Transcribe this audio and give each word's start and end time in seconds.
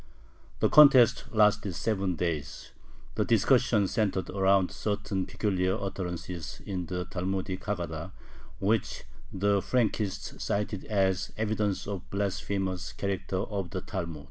The 0.61 0.67
contest 0.69 1.25
lasted 1.31 1.75
seven 1.75 2.15
days. 2.15 2.71
The 3.13 3.23
discussions 3.23 3.91
centered 3.91 4.31
around 4.31 4.71
certain 4.71 5.27
peculiar 5.27 5.79
utterances 5.79 6.59
in 6.65 6.87
the 6.87 7.05
Talmudic 7.05 7.63
Haggada, 7.65 8.11
which 8.57 9.03
the 9.31 9.61
Frankists 9.61 10.41
cited 10.41 10.85
as 10.85 11.31
evidence 11.37 11.87
of 11.87 11.99
the 12.09 12.17
"blasphemous" 12.17 12.93
character 12.93 13.37
of 13.43 13.69
the 13.69 13.81
Talmud. 13.81 14.19